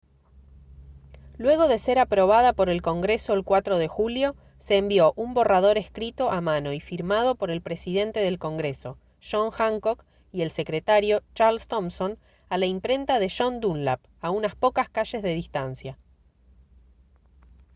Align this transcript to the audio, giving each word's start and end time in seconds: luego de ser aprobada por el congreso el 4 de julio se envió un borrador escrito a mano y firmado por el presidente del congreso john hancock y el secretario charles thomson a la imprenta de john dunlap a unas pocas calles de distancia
luego 1.37 1.67
de 1.67 1.77
ser 1.77 1.99
aprobada 1.99 2.53
por 2.53 2.71
el 2.71 2.81
congreso 2.81 3.33
el 3.33 3.43
4 3.43 3.77
de 3.77 3.87
julio 3.87 4.35
se 4.57 4.77
envió 4.77 5.13
un 5.15 5.35
borrador 5.35 5.77
escrito 5.77 6.31
a 6.31 6.41
mano 6.41 6.73
y 6.73 6.79
firmado 6.79 7.35
por 7.35 7.51
el 7.51 7.61
presidente 7.61 8.19
del 8.19 8.39
congreso 8.39 8.97
john 9.21 9.51
hancock 9.51 10.03
y 10.31 10.41
el 10.41 10.49
secretario 10.49 11.21
charles 11.35 11.67
thomson 11.67 12.17
a 12.49 12.57
la 12.57 12.65
imprenta 12.65 13.19
de 13.19 13.29
john 13.29 13.59
dunlap 13.59 14.01
a 14.21 14.31
unas 14.31 14.55
pocas 14.55 14.89
calles 14.89 15.21
de 15.21 15.35
distancia 15.35 15.99